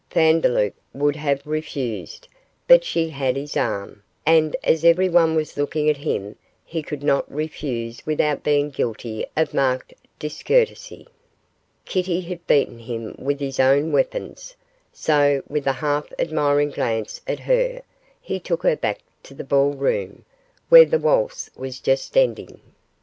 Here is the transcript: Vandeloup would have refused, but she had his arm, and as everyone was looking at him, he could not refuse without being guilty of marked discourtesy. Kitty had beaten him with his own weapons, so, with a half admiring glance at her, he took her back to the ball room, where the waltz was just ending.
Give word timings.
Vandeloup 0.09 0.73
would 0.95 1.15
have 1.15 1.45
refused, 1.45 2.27
but 2.67 2.83
she 2.83 3.09
had 3.11 3.35
his 3.35 3.55
arm, 3.55 4.01
and 4.25 4.55
as 4.63 4.83
everyone 4.83 5.35
was 5.35 5.57
looking 5.57 5.91
at 5.91 5.97
him, 5.97 6.35
he 6.65 6.81
could 6.81 7.03
not 7.03 7.31
refuse 7.31 8.03
without 8.03 8.41
being 8.43 8.71
guilty 8.71 9.27
of 9.37 9.53
marked 9.53 9.93
discourtesy. 10.17 11.05
Kitty 11.85 12.21
had 12.21 12.47
beaten 12.47 12.79
him 12.79 13.13
with 13.19 13.39
his 13.39 13.59
own 13.59 13.91
weapons, 13.91 14.55
so, 14.91 15.43
with 15.47 15.67
a 15.67 15.73
half 15.73 16.11
admiring 16.17 16.71
glance 16.71 17.21
at 17.27 17.41
her, 17.41 17.83
he 18.19 18.39
took 18.39 18.63
her 18.63 18.75
back 18.75 19.01
to 19.21 19.35
the 19.35 19.43
ball 19.43 19.69
room, 19.73 20.25
where 20.69 20.83
the 20.85 20.97
waltz 20.97 21.51
was 21.55 21.79
just 21.79 22.17
ending. 22.17 22.59